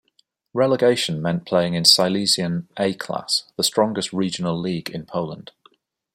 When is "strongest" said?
3.63-4.11